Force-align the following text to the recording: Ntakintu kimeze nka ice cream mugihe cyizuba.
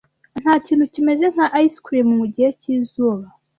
Ntakintu 0.41 0.83
kimeze 0.93 1.25
nka 1.33 1.47
ice 1.63 1.77
cream 1.85 2.07
mugihe 2.19 2.49
cyizuba. 2.61 3.25